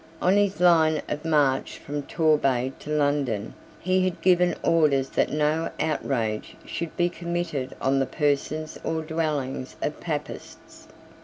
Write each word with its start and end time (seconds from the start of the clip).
On 0.19 0.35
his 0.35 0.59
line 0.59 1.03
of 1.07 1.23
march 1.23 1.77
from 1.77 2.01
Torbay 2.01 2.71
to 2.79 2.89
London, 2.89 3.53
he 3.79 4.03
had 4.03 4.19
given 4.19 4.55
orders 4.63 5.09
that 5.09 5.31
no 5.31 5.69
outrage 5.79 6.55
should 6.65 6.97
be 6.97 7.07
committed 7.07 7.75
on 7.79 7.99
the 7.99 8.07
persons 8.07 8.79
or 8.83 9.03
dwellings 9.03 9.75
of 9.79 9.99
Papists. 9.99 10.87